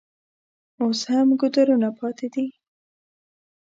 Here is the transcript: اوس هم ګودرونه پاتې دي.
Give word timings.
اوس 0.81 0.99
هم 1.11 1.27
ګودرونه 1.39 1.89
پاتې 1.99 2.27
دي. 2.33 2.47